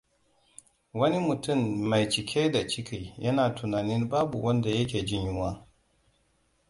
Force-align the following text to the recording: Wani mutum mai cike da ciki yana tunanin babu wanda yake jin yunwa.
Wani 0.93 1.19
mutum 1.27 1.59
mai 1.89 2.09
cike 2.09 2.51
da 2.51 2.67
ciki 2.67 3.13
yana 3.17 3.49
tunanin 3.55 4.09
babu 4.09 4.43
wanda 4.45 4.69
yake 4.69 5.05
jin 5.05 5.25
yunwa. 5.25 5.67